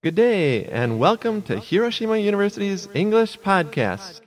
[0.00, 4.22] Good day, and welcome to Hiroshima University's English Podcast.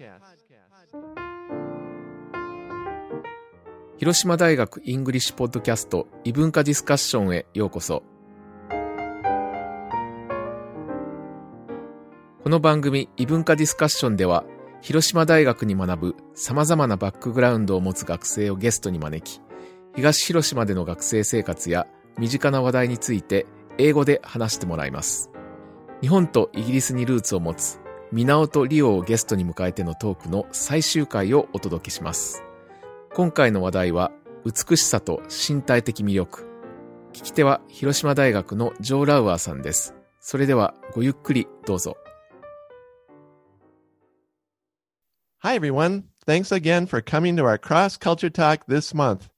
[3.97, 8.03] 広島大学イングリッシュポッドキャスト異文化ディスカッションへようこそ。
[12.43, 14.43] この番組異文化ディスカッションでは、
[14.81, 19.39] 広島大学に学ぶ様々なバックグラウンドを持つ学生をゲストに招き、
[19.95, 21.87] 東広島での学生生活や
[22.19, 23.45] 身近な話題について
[23.77, 25.31] 英語で話してもらいます。
[26.01, 27.79] 日本とイギリスにルーツを持つ
[28.11, 32.43] ミナオとリオをゲストに迎えてのトークの最終回をお届けします。
[33.13, 34.11] 今回の話題は
[34.43, 36.47] 美しさと身体的魅力。
[37.13, 39.95] 聞き手は広島大学のジョー・ラウアーさんです。
[40.19, 41.95] それではごゆっくりどうぞ。
[45.43, 46.03] Hi, everyone.
[46.25, 49.29] Thanks again for coming to our cross culture talk this month.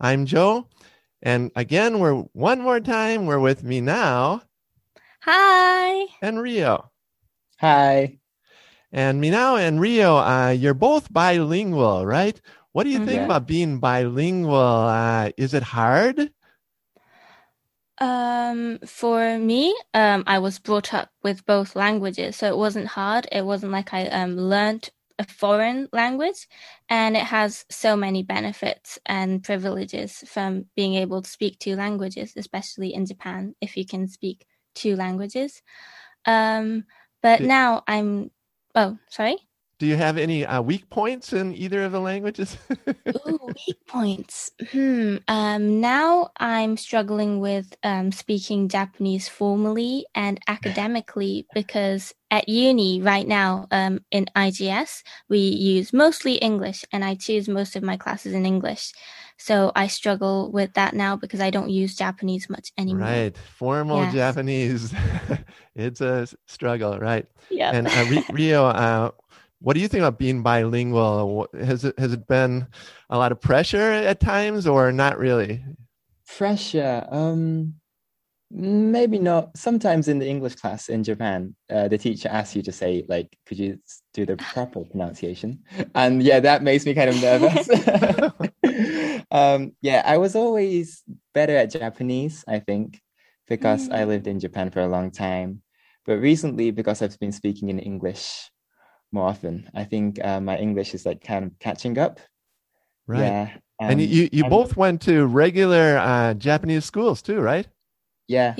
[0.00, 0.66] I'm Joe,
[1.22, 4.42] and again, we're one more time, we're with me now.
[5.26, 6.06] Hi.
[6.20, 6.90] And Rio.
[7.58, 8.18] Hi.
[8.92, 12.40] And Minao and Rio, uh, you're both bilingual, right?
[12.72, 13.24] What do you think Yeah.
[13.24, 14.54] about being bilingual?
[14.54, 16.30] Uh, is it hard?
[17.98, 23.28] Um, for me, um, I was brought up with both languages, so it wasn't hard.
[23.32, 26.48] It wasn't like I um learned a foreign language,
[26.88, 32.34] and it has so many benefits and privileges from being able to speak two languages,
[32.36, 35.62] especially in Japan, if you can speak two languages.
[36.26, 36.84] Um,
[37.22, 38.30] but now I'm.
[38.74, 39.38] Oh, sorry.
[39.78, 42.56] Do you have any uh, weak points in either of the languages?
[43.26, 44.52] Ooh, weak points.
[44.70, 45.16] Hmm.
[45.26, 53.26] Um, now I'm struggling with um, speaking Japanese formally and academically because at uni right
[53.26, 58.32] now um, in IGS we use mostly English and I choose most of my classes
[58.32, 58.92] in English.
[59.36, 63.02] So I struggle with that now because I don't use Japanese much anymore.
[63.02, 63.36] right.
[63.36, 64.14] Formal Yes.
[64.14, 64.94] Japanese.
[65.74, 67.26] it's a struggle, right?
[67.50, 67.70] Yeah.
[67.72, 69.10] And uh, Ri- Rio, uh,
[69.60, 71.48] what do you think about being bilingual?
[71.58, 72.66] Has it has it been
[73.10, 75.64] a lot of pressure at times, or not really?
[76.26, 77.06] Pressure.
[77.10, 77.74] Um,
[78.54, 79.56] maybe not.
[79.56, 83.36] Sometimes in the English class in Japan, uh, the teacher asks you to say like,
[83.46, 83.78] "Could you
[84.14, 87.68] do the proper pronunciation?" And yeah, that makes me kind of nervous.
[89.30, 91.02] um, yeah, I was always
[91.34, 93.00] better at Japanese, I think,
[93.48, 94.08] because I Mm.
[94.08, 95.62] lived in Japan for a long time.
[96.06, 98.50] But recently, because I've been speaking in English
[99.12, 102.20] more often, I think uh, my English is like kind of catching up.
[103.06, 103.20] Right.
[103.24, 103.50] Yeah.
[103.80, 107.66] and you um, you, you I'm- both went to regular uh, Japanese schools too, right?
[108.28, 108.56] Yeah.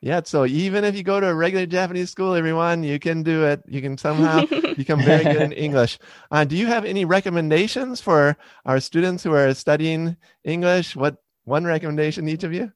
[0.00, 0.20] Yeah.
[0.24, 3.62] So even if you go to a regular Japanese school, everyone, you can do it.
[3.66, 4.44] You can somehow
[4.76, 5.98] become very good in English.
[6.30, 10.94] Uh, do you have any recommendations for our students who are studying English?
[10.94, 12.70] What one recommendation each of you?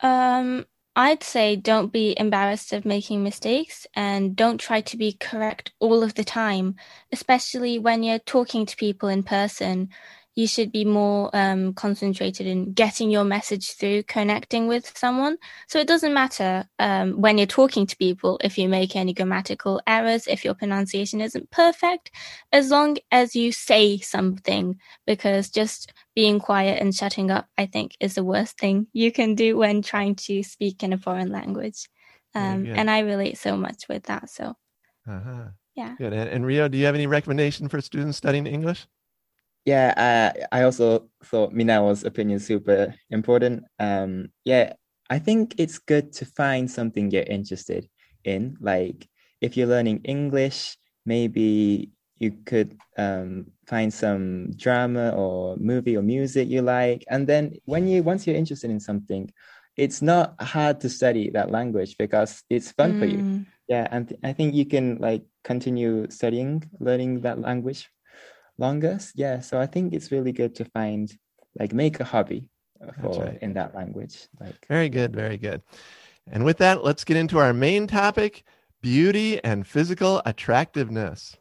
[0.00, 5.72] Um, I'd say don't be embarrassed of making mistakes and don't try to be correct
[5.78, 6.76] all of the time,
[7.12, 9.88] especially when you're talking to people in person.
[10.34, 15.36] You should be more um, concentrated in getting your message through, connecting with someone.
[15.68, 19.80] So it doesn't matter um, when you're talking to people if you make any grammatical
[19.86, 22.10] errors, if your pronunciation isn't perfect,
[22.50, 27.96] as long as you say something, because just being quiet and shutting up, I think,
[28.00, 31.88] is the worst thing you can do when trying to speak in a foreign language.
[32.34, 34.30] Um, and I relate so much with that.
[34.30, 34.56] So,
[35.06, 35.48] Uh-huh.
[35.74, 35.94] yeah.
[35.98, 36.14] Good.
[36.14, 38.86] And, and Rio, do you have any recommendation for students studying English?
[39.64, 43.64] Yeah, uh, I also thought Minao's opinion super important.
[43.78, 44.72] Um, yeah,
[45.08, 47.88] I think it's good to find something you're interested
[48.24, 48.56] in.
[48.60, 49.06] Like
[49.40, 56.48] if you're learning English, maybe you could um, find some drama or movie or music
[56.48, 57.04] you like.
[57.08, 59.30] And then when you once you're interested in something,
[59.76, 63.22] it's not hard to study that language because it's fun for you.
[63.22, 67.88] Mm, Yeah, and th- I think you can like continue studying, learning that language
[68.58, 68.98] longer.
[69.14, 71.12] Yeah, so I think it's really good to find
[71.58, 72.48] like make a hobby
[73.00, 73.38] for right.
[73.42, 74.26] in that language.
[74.40, 75.14] Like Very good.
[75.14, 75.62] Very good.
[76.30, 78.44] And with that, let's get into our main topic
[78.80, 81.36] beauty and physical attractiveness.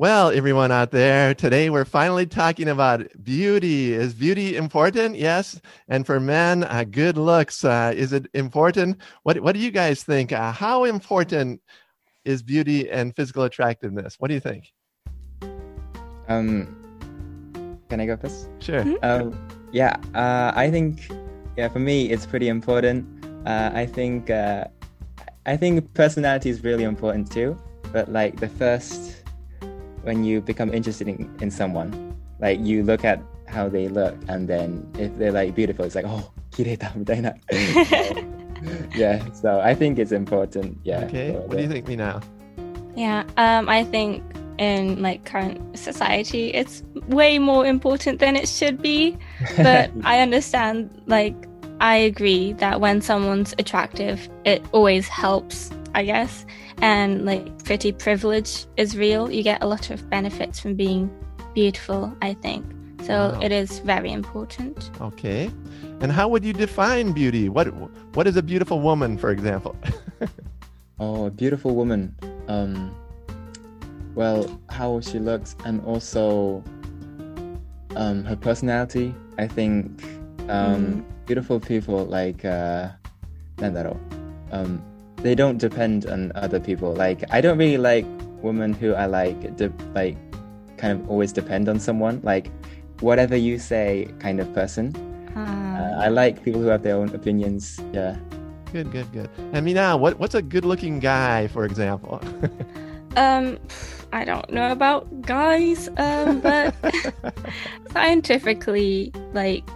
[0.00, 3.92] Well, everyone out there, today we're finally talking about beauty.
[3.92, 5.14] Is beauty important?
[5.16, 5.60] Yes.
[5.88, 7.62] And for men, uh, good looks.
[7.66, 8.96] Uh, is it important?
[9.24, 10.32] What What do you guys think?
[10.32, 11.60] Uh, how important
[12.24, 14.16] is beauty and physical attractiveness?
[14.18, 14.72] What do you think?
[16.30, 16.64] um
[17.90, 18.48] can I go first?
[18.60, 18.82] Sure.
[18.82, 19.04] Mhm.
[19.04, 19.36] Um
[19.70, 21.12] yeah, uh I think
[21.58, 23.04] yeah for me it's pretty important.
[23.44, 24.64] Uh I think uh
[25.44, 27.54] I think personality is really important too.
[27.92, 29.19] But like the first
[30.02, 34.48] when you become interested in, in someone, like you look at how they look and
[34.48, 37.34] then if they're like beautiful, it's like, oh, kireta, みたいな.
[38.96, 40.78] yeah, so I think it's important.
[40.84, 41.04] Yeah.
[41.04, 41.32] Okay.
[41.32, 42.22] What do you think, Minao?
[42.96, 44.22] Yeah, um, I think
[44.58, 49.16] in like current society, it's way more important than it should be.
[49.56, 51.34] But I understand, like,
[51.80, 56.45] I agree that when someone's attractive, it always helps I guess.
[56.81, 59.31] And like, pretty privilege is real.
[59.31, 61.09] You get a lot of benefits from being
[61.53, 62.65] beautiful, I think.
[63.03, 63.39] So Wow.
[63.41, 64.89] it is very important.
[64.99, 65.51] Okay.
[66.01, 67.49] And how would you define beauty?
[67.49, 67.67] What
[68.15, 69.75] What is a beautiful woman, for example?
[70.99, 72.15] Oh, a beautiful woman.
[72.47, 72.95] Um,
[74.15, 76.63] well, how she looks, and also
[77.95, 79.13] um, her personality.
[79.37, 80.01] I think
[80.49, 82.89] um, beautiful people like uh,
[83.57, 83.97] なんだろ
[84.51, 84.79] う um,
[85.22, 86.92] they don't depend on other people.
[86.94, 88.06] Like I don't really like
[88.42, 90.16] women who are like de- like
[90.76, 92.20] kind of always depend on someone.
[92.22, 92.50] Like
[93.00, 94.92] whatever you say, kind of person.
[95.36, 95.40] Uh,
[95.80, 97.80] Uh, I like people who have their own opinions.
[97.92, 98.16] Yeah.
[98.72, 99.30] good, good, good.
[99.52, 102.20] And Minao, what What's a good-looking guy, for example?
[103.16, 103.58] Um,
[104.12, 106.70] I don't know about guys, um, but
[107.92, 109.66] scientifically, like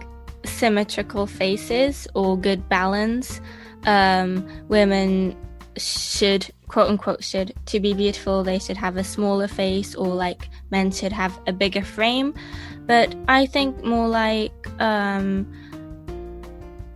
[0.45, 3.41] symmetrical faces or good balance,
[3.85, 5.35] um, women
[5.77, 8.43] should quote unquote should to be beautiful.
[8.43, 12.33] They should have a smaller face or like men should have a bigger frame.
[12.85, 15.51] But i think more like um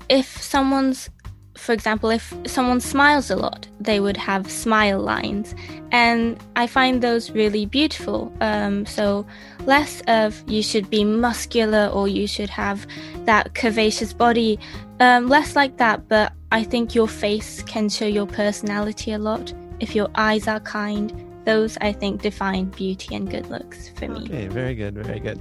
[0.07, 1.09] if someone's
[1.55, 5.55] for example if someone smiles a lot they would have smile lines.
[5.91, 8.31] And i find those really beautiful.
[8.41, 9.25] Um, so
[9.65, 12.87] less of you should be muscular or you should have
[13.25, 14.59] that curvaceous body.
[14.99, 19.53] Um, less like that but i think your face can show your personality a lot
[19.79, 21.13] if your eyes are kind
[21.45, 25.39] those i think define beauty and good looks for me okay, very good, very good.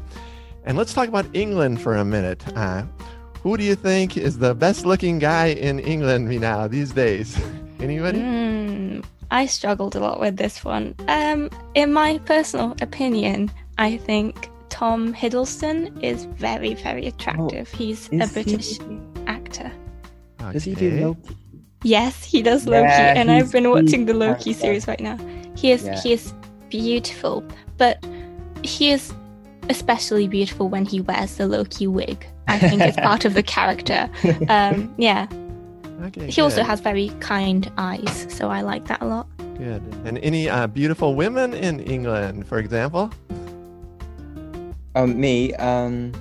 [0.69, 2.47] And let's talk about England for a minute.
[2.55, 2.85] Uh,
[3.43, 7.41] who do you think is the best-looking guy in England Minao these days?
[7.81, 8.19] Anybody?
[8.19, 10.95] Mm, I struggled a lot with this one.
[11.09, 17.71] Um, in my personal opinion, I think Tom Hiddleston is very, very attractive.
[17.73, 19.18] He's a British he- actor.
[20.53, 21.37] Does he do Loki?
[21.85, 25.17] Yes, he does Loki, Yeah, and I've been watching the Loki series right now.
[25.57, 26.01] He is Yeah.
[26.01, 26.33] he is
[26.71, 27.45] beautiful,
[27.77, 28.05] but
[28.65, 29.13] he is
[29.71, 32.27] especially beautiful when he wears the Loki wig.
[32.49, 34.09] I think it's part of the character.
[34.49, 35.27] Um, yeah,
[36.07, 36.31] Okay.
[36.31, 39.27] he also has very kind eyes, so I like that a lot.
[39.59, 39.83] good.
[40.05, 43.11] And any uh, beautiful women in England, for example?
[44.95, 45.55] Um, me.
[45.55, 46.13] Um,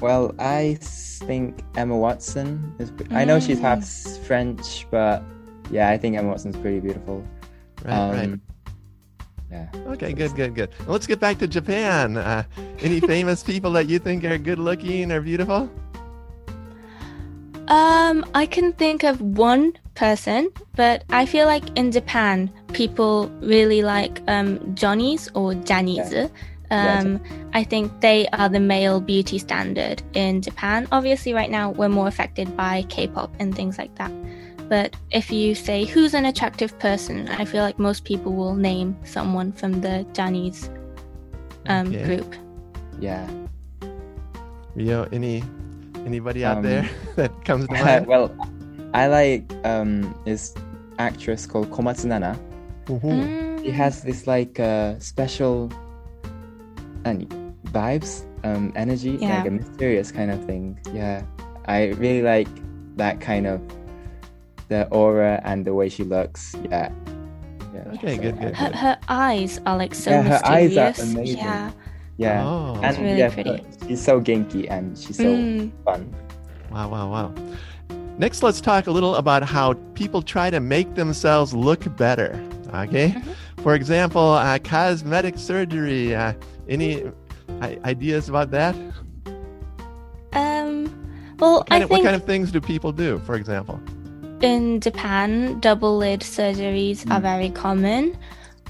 [0.00, 0.78] well, I
[1.22, 2.92] think Emma Watson is.
[3.10, 3.86] I know she's half
[4.26, 5.22] French, but
[5.70, 7.24] yeah, I think Emma Watson's pretty beautiful.
[7.84, 8.24] Right, right.
[8.24, 8.40] Um,
[9.50, 9.66] Yeah.
[9.86, 10.68] Okay, good, good, good.
[10.80, 12.16] Well, let's get back to Japan.
[12.18, 12.44] Uh,
[12.80, 15.70] any famous people that you think are good looking or beautiful?
[17.68, 23.82] Um, I can think of one person, but I feel like in Japan, people really
[23.82, 26.12] like um, Johnny's or Janice.
[26.12, 26.28] Yeah,
[26.70, 27.20] Um,
[27.54, 30.86] I think they are the male beauty standard in Japan.
[30.92, 34.12] Obviously, right now we're more affected by K-pop and things like that.
[34.68, 38.96] But if you say who's an attractive person, I feel like most people will name
[39.04, 40.68] someone from the Johnny's
[41.66, 42.04] um, Okay.
[42.04, 42.34] group.
[43.00, 43.26] Yeah.
[44.74, 45.42] Rio, any
[46.06, 48.06] anybody out Um, there that comes to mind?
[48.06, 48.30] well,
[48.94, 50.54] I like um this
[50.98, 52.38] actress called Komatsu Nana.
[52.86, 53.64] Mhm.
[53.64, 55.70] She has this like uh, special
[57.08, 57.28] and
[57.72, 59.38] vibes, um, energy, Yeah.
[59.38, 60.78] like a mysterious kind of thing.
[60.92, 61.22] Yeah,
[61.66, 62.48] I really like
[62.96, 63.60] that kind of
[64.68, 66.54] the aura and the way she looks.
[66.70, 66.90] Yeah.
[67.74, 67.92] yeah.
[67.94, 68.74] Okay, good, good, Her, good.
[68.76, 71.14] her eyes are like so Yeah, her eyes are mysterious.
[71.14, 71.38] amazing.
[71.38, 71.70] Yeah.
[72.18, 72.44] Yeah.
[72.44, 73.64] Oh, and It's really yeah, pretty.
[73.86, 75.70] she's so genki and she's so Mm.
[75.84, 76.12] fun.
[76.70, 77.34] wow, wow, wow.
[78.18, 82.34] Next, let's talk a little about how people try to make themselves look better.
[82.74, 83.62] Okay, Mm-hmm.
[83.62, 86.14] for example, uh, cosmetic surgery.
[86.14, 86.32] Uh,
[86.68, 87.04] any
[87.84, 88.74] ideas about that?
[90.32, 90.86] Um,
[91.38, 93.18] well, What kind, I of, what kind of things do people do?
[93.20, 93.80] For example,
[94.40, 97.22] in Japan, double lid surgeries are Mm.
[97.22, 98.16] very common.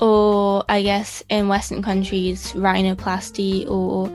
[0.01, 4.09] Or I guess in Western countries, rhinoplasty or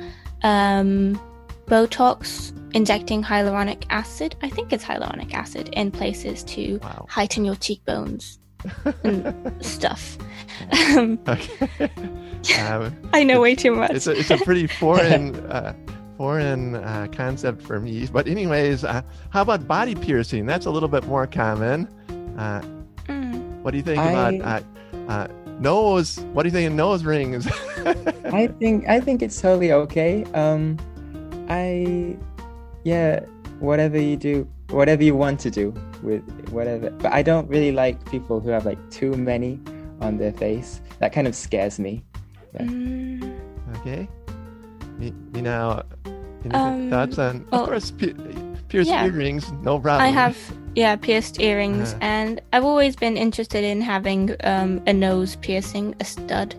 [0.43, 1.19] um,
[1.67, 4.35] Botox, injecting hyaluronic acid.
[4.41, 7.05] I think it's hyaluronic acid in places to wow.
[7.09, 8.39] heighten your cheekbones
[9.03, 10.17] and stuff.
[10.95, 11.89] Okay.
[12.59, 13.91] Um, I know way too much.
[13.91, 15.73] it's a it's a pretty foreign uh,
[16.17, 18.05] foreign uh, concept for me.
[18.07, 20.45] But anyways, uh, how about body piercing?
[20.45, 21.87] That's a little bit more common.
[22.37, 22.61] Uh,
[23.07, 23.61] Mm.
[23.63, 24.63] what do you think I- about
[25.05, 25.27] uh, uh,
[25.59, 26.19] nose?
[26.31, 27.45] What do you think of nose rings?
[28.31, 30.23] I think I think it's totally okay.
[30.33, 30.77] Um,
[31.49, 32.15] I,
[32.85, 33.19] yeah,
[33.59, 36.89] whatever you do, whatever you want to do with whatever.
[36.91, 39.59] But I don't really like people who have like too many
[39.99, 40.79] on their face.
[40.99, 42.03] That kind of scares me.
[42.53, 42.65] Yeah.
[42.65, 43.39] Mm,
[43.79, 44.07] Okay.
[44.99, 45.81] You, you know,
[46.45, 48.13] any Um, thoughts on, well, of course, pi-
[48.69, 49.05] pierced yeah.
[49.05, 50.01] earrings, no problem.
[50.01, 50.37] I have
[50.75, 51.99] yeah pierced earrings, Uh-huh.
[52.01, 56.55] and I've always been interested in having um, a nose piercing, a stud,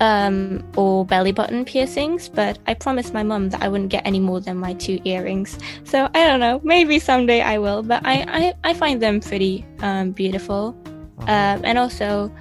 [0.00, 2.28] um, or belly button piercings.
[2.28, 5.58] But I promised my mum that I wouldn't get any more than my two earrings.
[5.84, 6.60] So I don't know.
[6.64, 7.82] Maybe someday I will.
[7.82, 8.24] But I
[8.64, 10.74] I, I find them pretty um, beautiful.
[11.18, 12.32] Oh, Um, and also,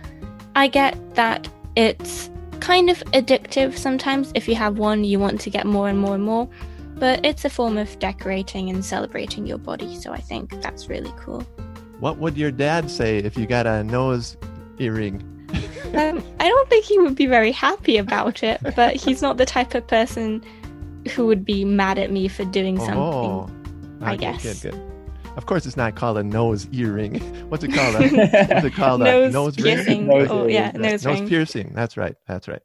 [0.55, 2.30] I get that it's
[2.61, 4.31] kind of addictive sometimes.
[4.35, 6.47] If you have one, you want to get more and more and more.
[6.95, 9.95] But it's a form of decorating and celebrating your body.
[9.95, 11.41] So I think that's really cool.
[11.99, 14.37] what would your dad say if you got a nose
[14.79, 15.27] earring?
[15.93, 19.45] Um, I don't think he would be very happy about it, but he's not the
[19.45, 20.41] type of person
[21.13, 22.97] who would be mad at me for doing something.
[22.97, 23.49] Oh,
[23.99, 24.61] I okay, guess.
[24.61, 24.90] Good, good.
[25.37, 27.19] Of course, it's not called a nose earring.
[27.49, 27.95] What's it called?
[27.95, 29.01] A, what's it called?
[29.01, 29.75] A nose, nose ring?
[29.75, 30.07] piercing.
[30.07, 31.29] Nose or, ring, yeah, nose, Nose ring.
[31.29, 31.71] piercing.
[31.73, 32.15] That's right.
[32.27, 32.61] That's right.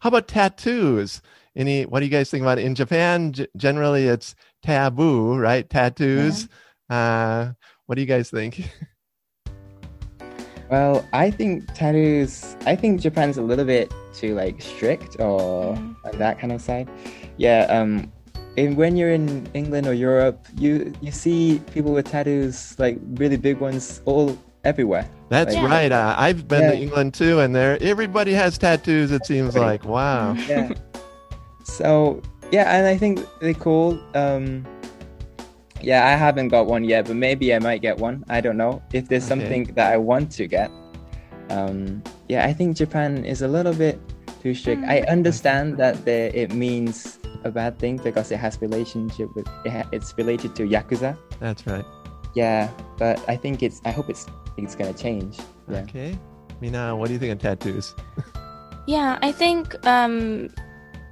[0.00, 1.20] How about tattoos?
[1.56, 1.84] Any?
[1.84, 2.64] What do you guys think about it?
[2.64, 3.32] In Japan?
[3.32, 5.68] G- generally, it's taboo, right?
[5.68, 6.48] Tattoos.
[6.88, 7.52] Uh,
[7.86, 8.70] what do you guys think?
[10.70, 12.56] Well, I think tattoos.
[12.64, 15.74] I think Japan's a little bit too like strict or
[16.04, 16.88] on that kind of side.
[17.38, 17.66] Yeah.
[17.68, 18.10] Um,
[18.56, 23.36] and when you're in England or Europe, you you see people with tattoos like really
[23.36, 25.08] big ones all everywhere.
[25.28, 25.66] That's Yeah.
[25.66, 25.90] right.
[25.90, 29.10] Uh, I've been to England too, and there everybody has tattoos.
[29.10, 30.34] It seems like wow.
[30.48, 30.70] Yeah.
[31.64, 32.22] so
[32.52, 33.98] yeah, and I think they're cool.
[34.14, 34.66] Um,
[35.82, 38.24] yeah, I haven't got one yet, but maybe I might get one.
[38.28, 39.28] I don't know if there's Okay.
[39.40, 40.70] something that I want to get.
[41.50, 43.98] Um, yeah, I think Japan is a little bit
[44.42, 44.82] too strict.
[44.84, 49.70] I understand that there, it means a bad thing because it has relationship with it
[49.70, 51.16] ha- it's related to yakuza.
[51.40, 51.84] That's right.
[52.34, 52.68] Yeah,
[52.98, 53.80] but I think it's.
[53.84, 55.38] I hope it's it's gonna change.
[55.68, 55.78] Yeah.
[55.82, 56.18] Okay.
[56.62, 57.94] Minao, what do you think of tattoos?
[58.86, 60.48] Yeah, I think um,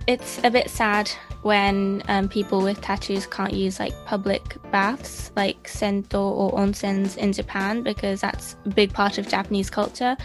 [0.08, 1.10] it's a bit sad
[1.42, 7.32] when um, people with tattoos can't use like public baths, like sento or onsens in
[7.32, 10.16] Japan, because that's a big part of Japanese culture.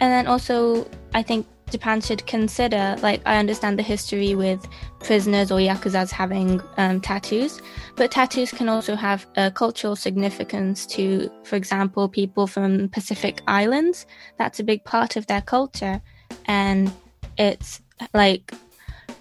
[0.00, 4.66] And then also, I think Japan should consider, like, I understand the history with
[5.00, 7.60] prisoners or yakuzas having um, tattoos,
[7.96, 14.06] but tattoos can also have a cultural significance to, for example, people from Pacific Islands.
[14.38, 16.00] That's a big part of their culture
[16.46, 16.92] and
[17.38, 17.80] it's
[18.12, 18.52] like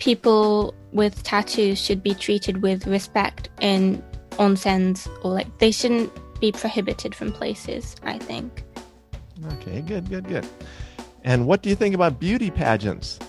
[0.04, 6.52] people with tattoos should be treated with respect in onsens or like they shouldn't be
[6.52, 8.64] prohibited from places i think
[9.54, 10.46] Okay, good, good, good.
[11.26, 13.20] And what do you think about beauty pageants?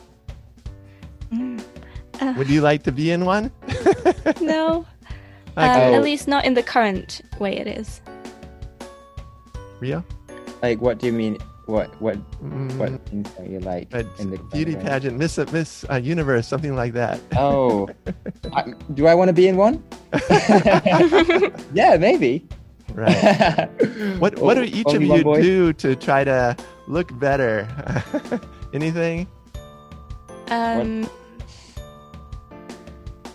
[1.32, 3.50] Uh, Would you like to be in one?
[4.40, 4.86] no
[5.56, 5.94] uh, Okay.
[5.94, 8.00] at least not in the current way it is
[9.80, 10.04] Rio?
[10.62, 11.38] Like, what do you mean?
[11.66, 14.84] What what Mm, what things are you like a in the beauty right?
[14.84, 17.20] pageant, Miss Miss uh, Universe, something like that.
[17.36, 17.88] Oh,
[18.52, 19.82] I, do I want to be in one?
[21.72, 22.46] yeah, maybe.
[22.92, 23.68] right.
[24.20, 25.40] What What do each of only one you boy?
[25.42, 26.54] do to try to
[26.86, 27.66] look better?
[28.74, 29.26] Anything?
[30.50, 31.08] um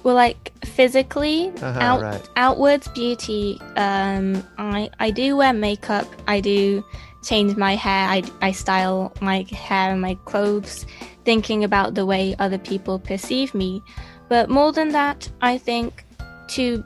[0.04, 2.30] well like physically Uh-huh, out right.
[2.38, 6.86] outwards beauty um i i do wear makeup i do
[7.24, 8.08] change my hair.
[8.08, 10.86] I i style my hair and my clothes
[11.26, 13.82] thinking about the way other people perceive me.
[14.30, 16.06] But more than that i think
[16.50, 16.84] to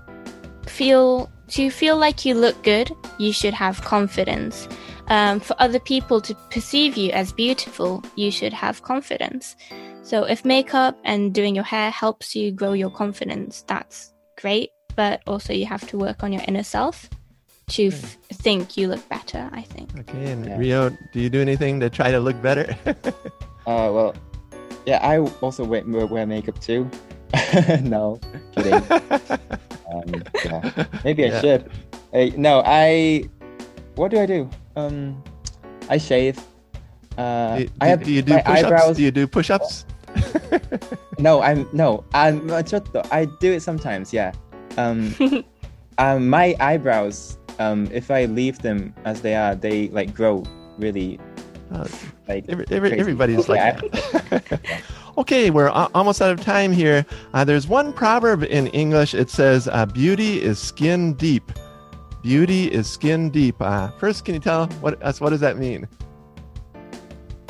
[0.65, 4.67] feel to feel like you look good you should have confidence.
[5.07, 9.57] Um, for other people to perceive you as beautiful you should have confidence.
[10.01, 14.71] So if makeup and doing your hair helps you grow your confidence that's great.
[14.95, 17.09] But also you have to work on your inner self
[17.73, 19.89] to f- think you look better, I think.
[19.99, 20.57] Okay, and yeah.
[20.57, 22.77] Rio, do you do anything to try to look better?
[22.85, 24.15] uh, well,
[24.85, 26.89] yeah, I also wear, wear makeup too.
[27.81, 28.19] no,
[28.55, 28.73] kidding.
[29.89, 30.85] um, yeah.
[31.03, 31.41] Maybe I yeah.
[31.41, 32.37] should.
[32.37, 33.25] No, I.
[33.95, 34.49] What do I do?
[34.75, 35.23] Um,
[35.89, 36.37] I shave.
[37.17, 38.65] Uh, do, I have, do you do push-ups?
[38.65, 38.97] Eyebrows...
[38.97, 39.85] Do you do push-ups?
[41.17, 42.03] no, I'm no.
[42.13, 42.61] I'm uh,
[43.11, 44.13] I do it sometimes.
[44.13, 44.31] Yeah.
[44.77, 45.13] Um,
[45.97, 50.43] um, my eyebrows um, if I leave them as they are, they like grow
[50.77, 51.19] really
[51.71, 51.87] Uh,
[52.27, 52.45] like.
[52.49, 53.91] Every, every, everybody's Okay, like
[54.29, 54.61] that.
[55.17, 57.05] okay, we're a- almost out of time here.
[57.33, 59.13] Uh, there's one proverb in English.
[59.15, 61.51] It says, uh, "Beauty is skin deep."
[62.21, 63.55] Beauty is skin deep.
[63.59, 65.19] Uh, first, can you tell what us?
[65.19, 65.87] What does that mean?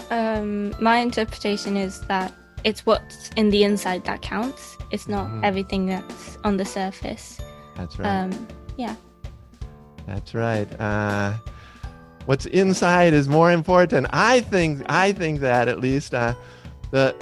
[0.10, 2.34] Um, my interpretation is that
[2.64, 4.78] it's what's in the inside that counts.
[4.92, 5.44] It's not Mhm.
[5.44, 7.40] everything that's on the surface.
[7.76, 8.08] That's right.
[8.08, 8.96] Um, yeah.
[10.08, 10.68] That's right.
[10.80, 11.34] Uh,
[12.26, 14.08] what's inside is more important.
[14.12, 14.84] I think.
[14.90, 16.34] I think that at least uh,
[16.92, 17.16] the.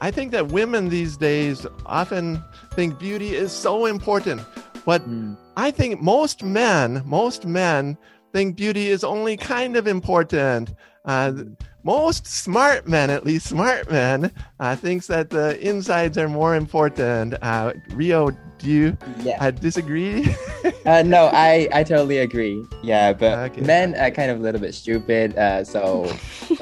[0.00, 2.42] I think that women these days often
[2.74, 4.42] think beauty is so important.
[4.84, 5.36] But Mm.
[5.56, 7.96] I think most men, most men
[8.32, 10.74] think beauty is only kind of important.
[11.04, 11.32] Uh,
[11.84, 17.34] most smart men, at least smart men, uh, thinks that the insides are more important.
[17.42, 19.36] Uh, Rio, do you Yeah.
[19.44, 20.34] uh, disagree?
[20.84, 22.64] Uh, no, I, I totally agree.
[22.82, 23.60] Yeah, but Okay.
[23.60, 25.36] men are kind of a little bit stupid.
[25.38, 26.06] Uh, so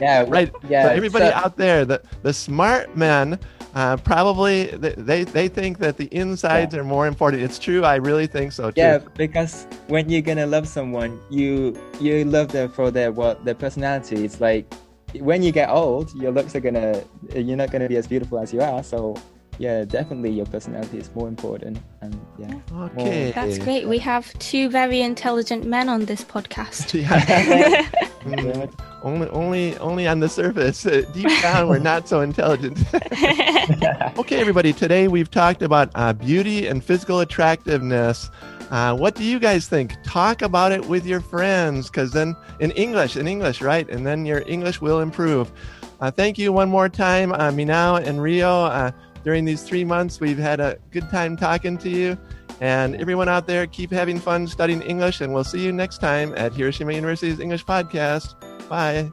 [0.00, 0.52] yeah, right.
[0.68, 0.84] Yeah.
[0.84, 3.38] so everybody so- out there, the, the smart men,
[3.76, 7.42] uh, probably they, they think that the insides are more important.
[7.42, 7.84] It's true.
[7.84, 8.80] I really think so too.
[8.80, 13.54] Yeah, because when you're gonna love someone, you you love them for their what their
[13.54, 14.24] personality.
[14.24, 14.72] It's like
[15.20, 17.04] when you get old, your looks are gonna
[17.34, 18.82] you're not gonna be as beautiful as you are.
[18.82, 19.14] So
[19.58, 21.78] yeah, definitely your personality is more important.
[22.00, 23.32] And yeah, Okay.
[23.34, 23.88] That's great.
[23.88, 26.92] We have two very intelligent men on this podcast.
[26.96, 27.88] Yeah.
[28.26, 28.68] Mm,
[29.04, 30.84] only, only, only on the surface.
[30.84, 32.76] Uh, deep down, we're not so intelligent.
[34.18, 34.72] okay, everybody.
[34.72, 38.28] Today we've talked about uh, beauty and physical attractiveness.
[38.72, 39.94] Uh, what do you guys think?
[40.02, 43.88] Talk about it with your friends, because then in English, in English, right?
[43.88, 45.52] And then your English will improve.
[46.00, 48.92] Uh, thank you one more time, uh, Minao and Rio.
[49.26, 52.16] Uh, during these three months, we've had a good time talking to you.
[52.60, 56.32] And everyone out there, keep having fun studying English, and we'll see you next time
[56.36, 58.34] at Hiroshima University's English Podcast.
[58.68, 59.10] Bye.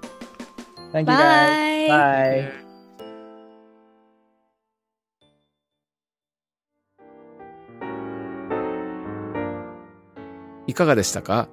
[0.92, 1.90] thank you guys.
[1.90, 2.52] Bye.
[2.52, 2.64] Bye.
[10.66, 11.50] いかがでしたか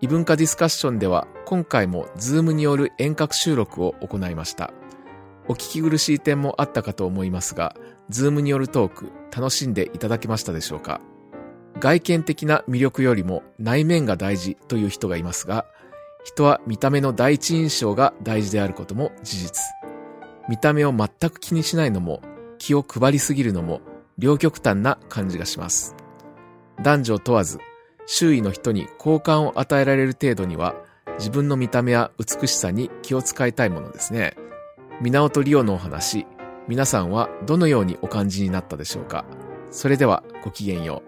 [0.00, 4.72] 異文化ディスカッションでは今回も Zoom による遠隔収録を行いました。
[5.48, 7.74] お聞き苦しい点もあったかと思いますが、
[8.10, 11.00] Zoom によるトーク楽しんでいただけましたでしょうか？
[11.78, 15.66] 外見的な魅力よりも内面が大事という人がいますが、
[16.24, 19.62] 人は見た目の第一印象が大事であることも事実。
[20.48, 22.22] 見た目を全く気にしないのも
[22.58, 23.80] 気を配りすぎるのも
[24.16, 25.94] 両極端な感じがします。
[26.82, 27.58] 男女問わず
[28.06, 30.74] 周囲の人に好感を与えられる程度には
[31.18, 34.34] 自分の見た目や美しさに気を使いたいものですね。
[35.02, 36.26] 源とリオのお話、
[36.68, 39.24] 皆さんはどのようにお感じになったでしょうか？
[39.70, 41.07] それではごきげんよう。